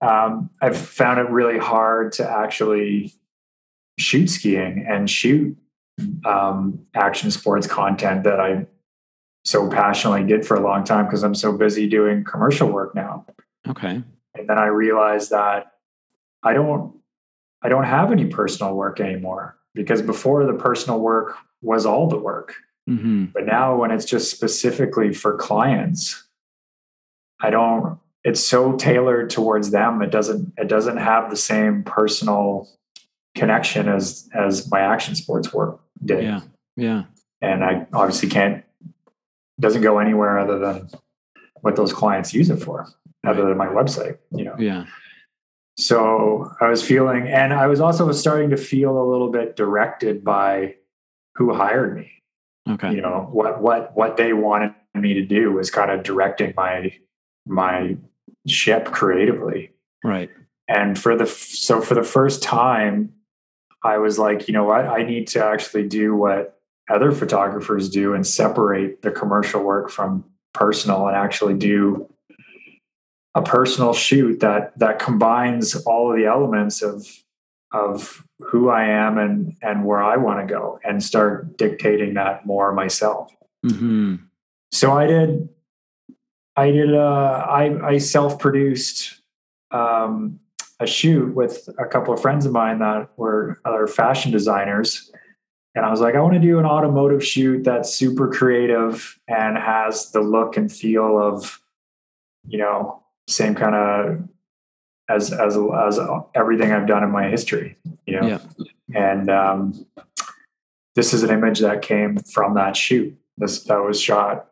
[0.00, 3.14] um, I've found it really hard to actually
[3.98, 5.56] shoot skiing and shoot
[6.24, 8.66] um, action sports content that I
[9.44, 13.24] so passionately did for a long time because I'm so busy doing commercial work now.
[13.66, 14.02] Okay.
[14.34, 15.72] And then I realized that
[16.42, 16.94] I don't
[17.62, 22.18] I don't have any personal work anymore because before the personal work was all the
[22.18, 22.54] work.
[22.88, 23.26] Mm-hmm.
[23.34, 26.26] But now, when it's just specifically for clients,
[27.40, 27.98] I don't.
[28.24, 30.02] It's so tailored towards them.
[30.02, 30.54] It doesn't.
[30.56, 32.68] It doesn't have the same personal
[33.36, 36.24] connection as as my action sports work did.
[36.24, 36.40] Yeah,
[36.76, 37.04] yeah.
[37.42, 38.64] And I obviously can't.
[39.60, 40.88] Doesn't go anywhere other than
[41.60, 42.86] what those clients use it for,
[43.26, 44.18] other than my website.
[44.34, 44.56] You know.
[44.58, 44.86] Yeah.
[45.76, 50.24] So I was feeling, and I was also starting to feel a little bit directed
[50.24, 50.76] by
[51.36, 52.10] who hired me.
[52.68, 52.92] Okay.
[52.92, 56.92] You know what what what they wanted me to do was kind of directing my
[57.46, 57.96] my
[58.46, 59.70] ship creatively.
[60.04, 60.30] Right.
[60.68, 63.14] And for the so for the first time,
[63.82, 64.86] I was like, you know what?
[64.86, 70.24] I need to actually do what other photographers do and separate the commercial work from
[70.54, 72.08] personal and actually do
[73.34, 77.06] a personal shoot that that combines all of the elements of
[77.72, 82.46] of who I am and and where I want to go and start dictating that
[82.46, 83.34] more myself.
[83.64, 84.16] Mm-hmm.
[84.72, 85.48] So I did.
[86.56, 86.94] I did.
[86.94, 89.20] Uh, I I self produced
[89.70, 90.40] um,
[90.80, 95.10] a shoot with a couple of friends of mine that were other fashion designers.
[95.74, 99.56] And I was like, I want to do an automotive shoot that's super creative and
[99.56, 101.60] has the look and feel of,
[102.46, 104.28] you know, same kind of
[105.08, 106.00] as as as
[106.34, 108.26] everything I've done in my history, you know.
[108.26, 108.38] Yeah.
[108.94, 109.86] And um,
[110.94, 113.16] this is an image that came from that shoot.
[113.36, 114.48] This that was shot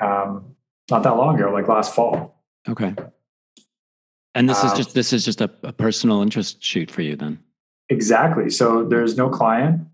[0.00, 0.56] um,
[0.90, 2.42] not that long ago, like last fall.
[2.68, 2.94] Okay.
[4.34, 7.16] And this um, is just this is just a, a, personal interest shoot for you
[7.16, 7.38] then.
[7.88, 8.50] Exactly.
[8.50, 9.86] So there's no client,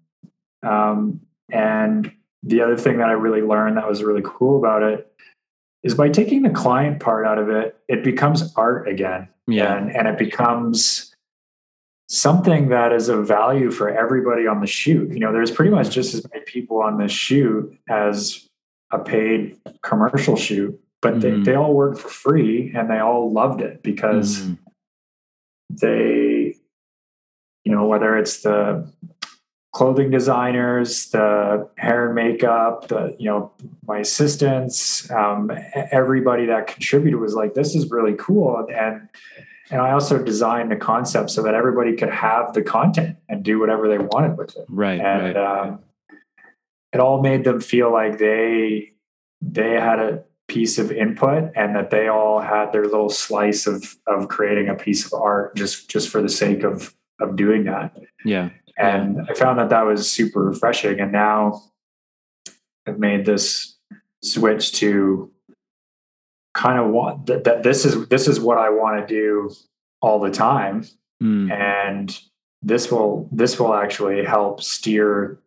[0.63, 2.11] um, and
[2.43, 5.13] the other thing that I really learned that was really cool about it
[5.83, 9.29] is by taking the client part out of it, it becomes art again.
[9.47, 9.77] Yeah.
[9.77, 11.15] And, and it becomes
[12.09, 15.13] something that is of value for everybody on the shoot.
[15.13, 18.49] You know, there's pretty much just as many people on this shoot as
[18.91, 21.45] a paid commercial shoot, but mm they, mm-hmm.
[21.45, 24.59] they all worked for free and they all loved it because mm
[25.81, 26.55] they,
[27.65, 28.87] you know, whether it's the
[29.73, 33.53] clothing designers, the hair and makeup, the you know
[33.87, 35.51] my assistants, um,
[35.91, 39.09] everybody that contributed was like, this is really cool, and
[39.71, 43.59] and I also designed the concept so that everybody could have the content and do
[43.59, 44.67] whatever they wanted with it.
[44.69, 45.37] Right, and right.
[45.37, 45.81] Um,
[46.93, 48.93] it all made them feel like they
[49.41, 53.97] they had a piece of input and that they all had their little slice of
[54.07, 57.97] of creating a piece of art just just for the sake of of doing that
[58.25, 61.01] yeah and i found that that was super refreshing.
[61.01, 61.63] And now
[62.87, 63.77] i've made this
[64.23, 65.31] switch to
[66.55, 69.51] kind of want that, that this is this is what i want to do
[70.01, 70.87] all the time.
[71.23, 71.53] Mm.
[71.53, 72.21] and
[72.63, 75.39] this will this will actually help steer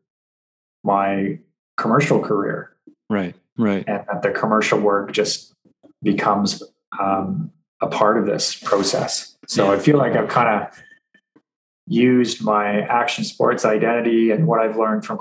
[0.84, 1.40] my
[1.78, 2.72] commercial career.
[3.10, 3.84] Right right.
[3.88, 5.54] And that the commercial work just
[6.04, 6.64] becomes
[7.00, 7.52] um,
[7.82, 9.36] a part of this process.
[9.48, 10.84] So i feel like i've kind of
[11.88, 15.20] used my action sports identity and what i've learned from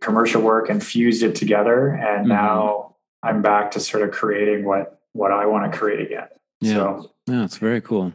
[0.00, 2.28] commercial work and fused it together and Mhm.
[2.28, 6.28] now i'm back to sort of creating what what i want to create again
[6.60, 6.74] Yeah.
[6.74, 8.12] so Yeah, it's very cool.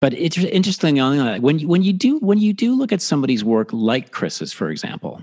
[0.00, 3.00] But it's interesting on that when you, when you do when you do look at
[3.02, 5.22] somebody's work like Chris's, for example,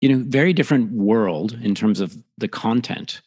[0.00, 3.20] you know, very different world in terms of the content.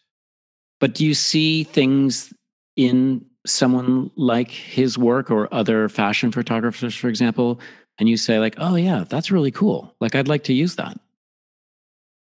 [0.80, 2.34] But do you see things
[2.76, 7.60] in someone like his work or other fashion photographers, for example,
[7.98, 9.94] and you say like, "Oh yeah, that's really cool.
[10.00, 11.00] Like, I'd like to use that."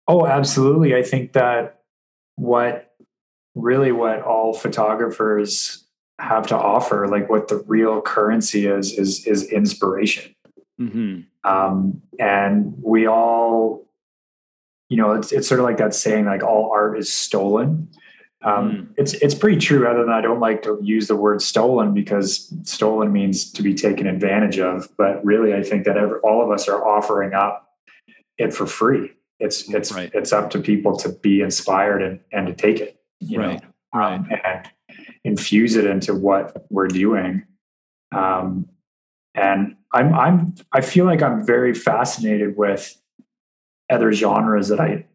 [0.07, 0.95] Oh, absolutely.
[0.95, 1.81] I think that
[2.35, 2.93] what
[3.55, 5.85] really what all photographers
[6.19, 10.35] have to offer, like what the real currency is, is is inspiration.
[10.79, 11.21] Mm-hmm.
[11.49, 13.87] Um, and we all,
[14.89, 17.89] you know, it's it's sort of like that saying, like all art is stolen.
[18.43, 18.87] Um, Mm.
[18.97, 19.87] It's it's pretty true.
[19.87, 23.73] Other than I don't like to use the word stolen because stolen means to be
[23.73, 24.89] taken advantage of.
[24.97, 27.69] But really, I think that every, all of us are offering up
[28.37, 29.11] it for free.
[29.39, 30.11] It's it's Right.
[30.13, 32.99] it's up to people to be inspired and and to take it.
[33.19, 33.61] you know, Right.
[33.93, 34.13] Right.
[34.15, 34.69] um, and
[35.23, 37.43] infuse it into what we're doing.
[38.13, 38.67] Um,
[39.35, 42.99] and I'm I'm I feel like I'm very fascinated with
[43.89, 45.05] other genres that I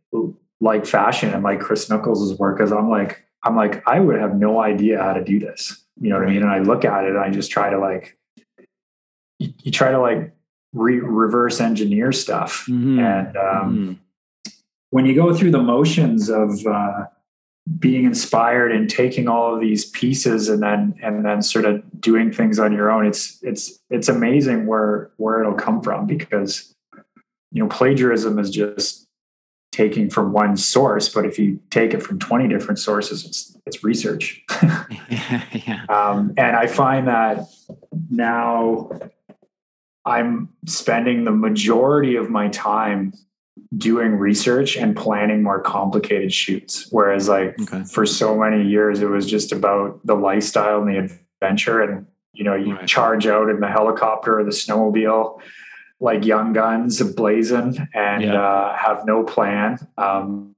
[0.61, 4.35] like fashion and like Chris Nichols' work because I'm like I'm like I would have
[4.37, 5.85] no idea how to do this.
[6.01, 6.43] You know what I mean?
[6.43, 8.17] And I look at it and I just try to like
[9.39, 10.35] you, you try to like
[10.73, 12.99] re- reverse engineer stuff Mhm.
[13.01, 14.53] and um, Mhm.
[14.91, 17.07] when you go through the motions of uh,
[17.79, 22.33] being inspired and taking all of these pieces and then and then sort of doing
[22.33, 26.75] things on your own it's it's it's amazing where where it'll come from because
[27.53, 29.07] you know plagiarism is just
[29.79, 33.85] taking from one source but if you take it from 20 different sources it's it's
[33.85, 34.43] research
[35.09, 35.43] yeah.
[35.67, 35.85] yeah.
[35.89, 37.47] um, and I find that
[38.11, 38.91] now
[40.05, 43.13] I'm spending the majority of my time
[43.77, 46.87] doing research and planning more complicated shoots.
[46.91, 47.85] Whereas, like, Okay.
[47.85, 50.99] for so many years, it was just about the lifestyle and the
[51.43, 51.83] adventure.
[51.83, 52.87] And, you know, you Right.
[52.87, 55.39] charge out in the helicopter or the snowmobile
[56.01, 58.41] like young guns blazing and Yeah.
[58.41, 59.79] uh, have no plan.
[59.97, 60.55] Um,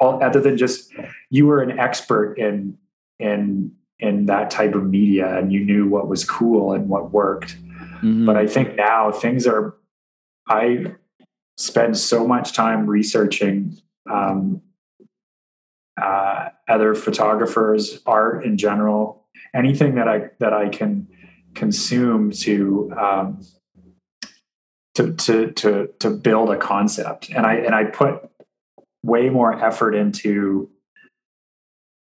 [0.00, 0.92] all, other than just
[1.30, 2.78] you were an expert in
[3.18, 7.56] in in that type of media and you knew what was cool and what worked
[8.02, 8.24] Mhm.
[8.24, 9.74] but i think now things are
[10.48, 10.86] i
[11.58, 13.76] spend so much time researching
[14.10, 14.62] um,
[16.00, 21.06] uh, other photographers art in general anything that i that i can
[21.54, 23.38] consume to um,
[24.94, 28.28] to to to to build a concept and i and i put
[29.02, 30.68] way more effort into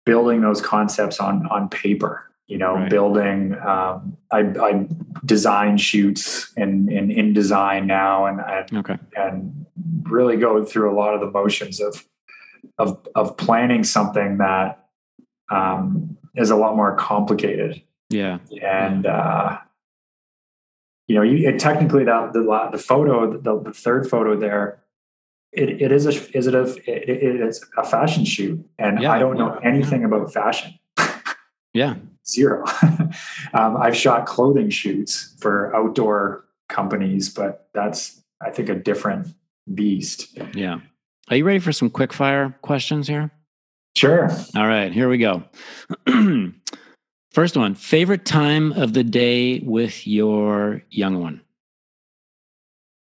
[0.05, 2.91] building those concepts on on paper you know Right.
[2.91, 4.89] building um, I, I
[5.25, 8.99] design shoots in in InDesign now and, and okay.
[9.17, 9.67] and
[10.05, 12.05] really go through a lot of the motions of
[12.79, 14.87] of of planning something that
[15.51, 18.39] um, is a lot more complicated Yeah.
[18.63, 19.59] and uh,
[21.09, 24.81] you know you, it, technically that the the photo the, the third photo there
[25.53, 29.13] it, it is a is it a it, it is a fashion shoot and Yeah,
[29.13, 30.79] I don't know yeah, anything about fashion
[31.75, 31.97] Yeah.
[32.27, 32.65] zero
[33.53, 39.35] um, I've shot clothing shoots for outdoor companies but that's I think a different
[39.75, 40.81] beast Yeah.
[41.29, 43.31] Are you ready for some quick fire questions here?
[43.97, 45.43] sure All right, here we go.
[47.33, 51.41] First one favorite time of the day with your young one?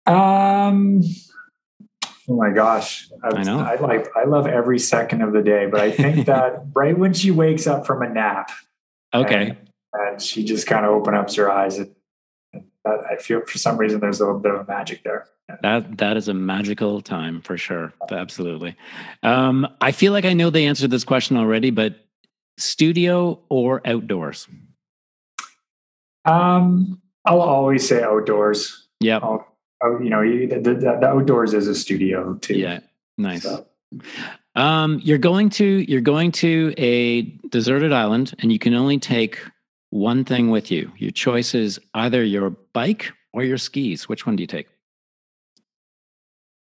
[0.06, 1.02] Um.
[2.30, 3.10] Oh my gosh!
[3.24, 3.60] I, I know.
[3.60, 4.08] I like.
[4.16, 7.66] I love every second of the day, but I think that right when she wakes
[7.68, 8.52] up from a nap,
[9.14, 9.50] Okay.
[9.50, 9.58] and,
[9.94, 11.96] and she just kind of opens up her eyes, and,
[12.54, 15.28] and that, I feel for some reason there's a little bit of magic there.
[15.62, 17.94] That that is a magical time for sure.
[18.10, 18.76] Absolutely.
[19.24, 22.03] Um, I feel like I know the answer to this question already, but
[22.58, 24.48] studio or outdoors?
[26.26, 27.00] Um.
[27.26, 28.88] I'll always say outdoors.
[29.00, 29.24] Yep.
[29.24, 29.46] Oh,
[29.82, 32.56] oh, you know, the, the, the outdoors is a studio too.
[32.56, 32.82] Yeah.
[33.18, 33.44] Nice.
[33.44, 33.66] So,
[34.56, 39.40] Um, you're going to you're going to a deserted island, and you can only take
[39.90, 40.92] one thing with you.
[40.98, 44.10] Your choice is either your bike or your skis.
[44.10, 44.68] Which one do you take?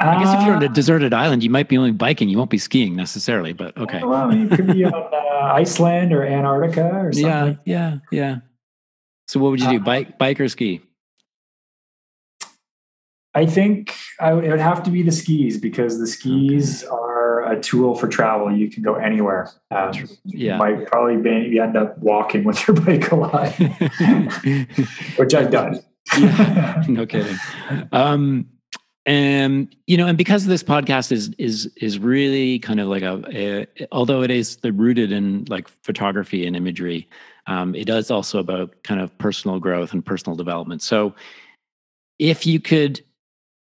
[0.09, 2.29] I guess if you're on a Uh, deserted island, you might be only biking.
[2.29, 4.01] You won't be skiing necessarily, but okay.
[4.03, 7.59] Well, you could be on uh, Iceland or Antarctica or something.
[7.65, 8.35] Yeah, yeah, yeah.
[9.27, 9.77] So what would you do?
[9.77, 10.81] Uh, Bike, bike or ski?
[13.33, 17.49] I think I would, it would have to be the skis because the skis are
[17.49, 18.51] a tool for travel.
[18.51, 19.49] You can go anywhere.
[19.71, 19.91] Um,
[20.25, 20.53] Yeah.
[20.53, 23.53] You might probably be, you end up walking with your bike a lot,
[25.17, 25.79] which I've done.
[26.89, 27.37] no kidding.
[27.93, 28.47] Um,
[29.05, 33.23] and you know, and because this podcast is is is really kind of like a,
[33.77, 37.09] a although it is the rooted in like photography and imagery,
[37.47, 40.83] um, it does also about kind of personal growth and personal development.
[40.83, 41.15] So,
[42.19, 43.01] if you could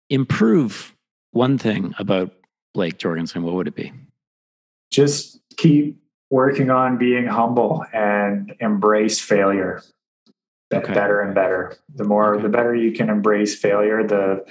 [0.08, 0.94] improve
[1.32, 2.32] one thing about
[2.72, 3.92] Blake Jorgensen, what would it be?
[4.90, 9.82] Just keep working on being humble and embrace failure.
[10.72, 10.94] Okay.
[10.94, 11.76] Better and better.
[11.94, 12.42] The more, Okay.
[12.42, 14.44] the better you can embrace failure, the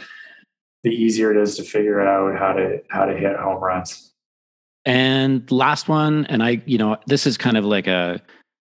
[0.85, 4.13] the easier it is to figure out how to how to hit home runs.
[4.85, 8.21] And last one, and I, you know, this is kind of like a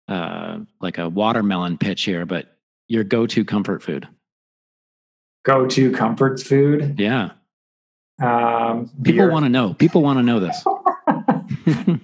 [0.08, 2.56] uh, like a watermelon pitch here, but
[2.88, 4.08] your go-to comfort food.
[5.44, 6.96] Go to comfort food.
[6.98, 7.32] Yeah,
[8.22, 9.74] Um, people want to know.
[9.74, 10.64] People want to know this.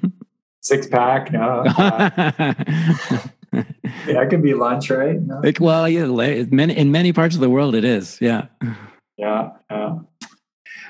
[0.61, 1.33] six pack.
[1.33, 2.53] No, uh,
[3.53, 5.19] that could be lunch, right?
[5.19, 5.41] No.
[5.59, 8.19] Well, yeah, la- many in many parts of the world, it is.
[8.21, 8.49] Yeah.
[9.17, 9.99] Yeah, yeah.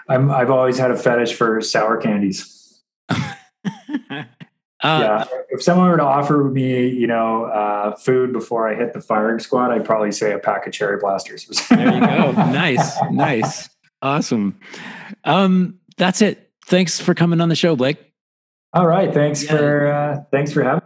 [0.09, 0.31] I'm.
[0.31, 2.83] I've always had a fetish for sour candies.
[4.83, 8.93] Uh, yeah, if someone were to offer me, you know, uh, food before I hit
[8.93, 11.47] the firing squad, I'd probably say a pack of cherry blasters.
[11.70, 12.33] There you go.
[12.53, 13.70] nice, nice,
[14.03, 14.61] awesome.
[15.25, 16.51] Um, that's it.
[16.66, 17.97] Thanks for coming on the show, Blake.
[18.75, 19.14] All right.
[19.14, 19.57] Thanks Yeah.
[19.57, 20.83] for uh, thanks for having.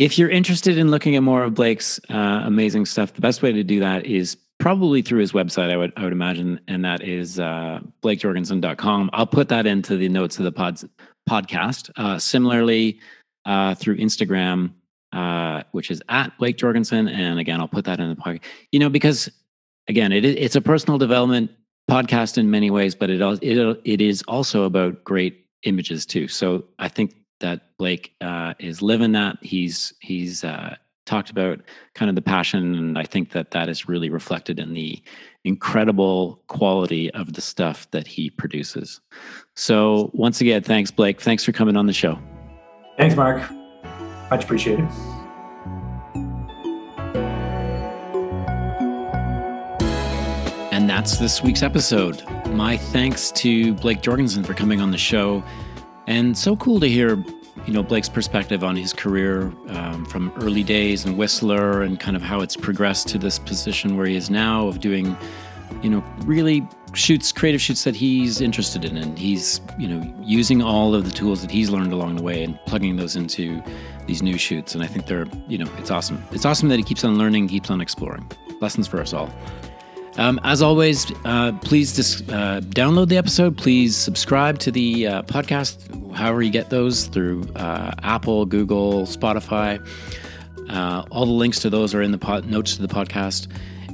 [0.00, 3.52] If you're interested in looking at more of Blake's uh, amazing stuff, the best way
[3.52, 5.70] to do that is probably through his website.
[5.70, 9.10] I would I would imagine, and that is uh, blakejorgensen.com.
[9.12, 10.86] I'll put that into the notes of the pods,
[11.28, 11.90] podcast.
[11.96, 12.98] Uh, similarly,
[13.44, 14.72] uh, through Instagram,
[15.12, 18.40] uh, which is at Blake Jorgensen, and again, I'll put that in the podcast.
[18.72, 19.28] You know, because
[19.86, 21.50] again, it, it's a personal development
[21.90, 26.26] podcast in many ways, but it it it is also about great images too.
[26.26, 29.38] So I think that Blake uh, is living that.
[29.42, 30.76] He's he's uh,
[31.06, 31.60] talked about
[31.94, 35.02] kind of the passion, and I think that that is really reflected in the
[35.44, 39.00] incredible quality of the stuff that he produces.
[39.56, 41.20] So once again, thanks, Blake.
[41.20, 42.18] Thanks for coming on the show.
[42.96, 43.42] Thanks, Mark.
[44.30, 44.86] Much appreciated.
[50.72, 52.22] And that's this week's episode.
[52.50, 55.42] My thanks to Blake Jorgensen for coming on the show.
[56.06, 57.22] And so cool to hear,
[57.66, 62.16] you know, Blake's perspective on his career um, from early days in Whistler and kind
[62.16, 65.16] of how it's progressed to this position where he is now of doing,
[65.82, 68.96] you know, really shoots, creative shoots that he's interested in.
[68.96, 72.42] And he's, you know, using all of the tools that he's learned along the way
[72.42, 73.62] and plugging those into
[74.06, 74.74] these new shoots.
[74.74, 76.22] And I think they're, you know, it's awesome.
[76.32, 78.28] It's awesome that he keeps on learning, keeps on exploring.
[78.60, 79.30] Lessons for us all.
[80.16, 83.56] Um, as always, uh, please dis- uh, download the episode.
[83.56, 89.84] Please subscribe to the uh, podcast, however you get those through uh, Apple, Google, Spotify.
[90.68, 93.48] Uh, all the links to those are in the notes to the podcast.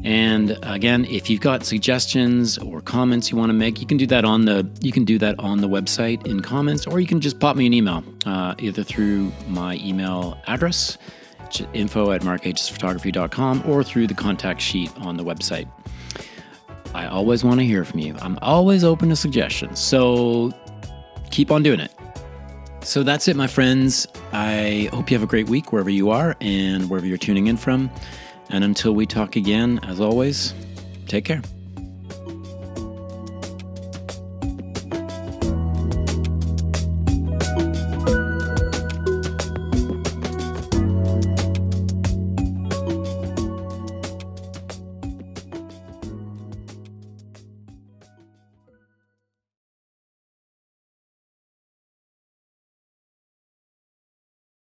[0.04, 4.06] And again, if you've got suggestions or comments you want to make, you can do
[4.06, 7.20] that on the you can do that on the website in comments, or you can
[7.20, 10.96] just pop me an email uh, either through my email address,
[11.72, 15.68] info at markhphotography.com, or through the contact sheet on the website.
[16.96, 18.16] I always want to hear from you.
[18.22, 19.78] I'm always open to suggestions.
[19.78, 20.50] So
[21.30, 21.92] keep on doing it.
[22.80, 24.06] So that's it, my friends.
[24.32, 27.58] I hope you have a great week wherever you are and wherever you're tuning in
[27.58, 27.90] from.
[28.48, 30.54] And until we talk again, as always,
[31.06, 31.42] take care.